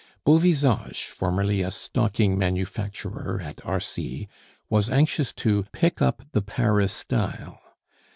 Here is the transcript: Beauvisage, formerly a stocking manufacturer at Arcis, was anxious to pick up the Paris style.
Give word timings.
Beauvisage, 0.25 1.03
formerly 1.09 1.61
a 1.61 1.69
stocking 1.69 2.35
manufacturer 2.35 3.39
at 3.39 3.57
Arcis, 3.63 4.25
was 4.67 4.89
anxious 4.89 5.31
to 5.33 5.65
pick 5.73 6.01
up 6.01 6.23
the 6.31 6.41
Paris 6.41 6.91
style. 6.91 7.59